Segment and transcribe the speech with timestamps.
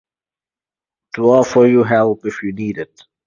[1.13, 3.03] To offer you help if you need it.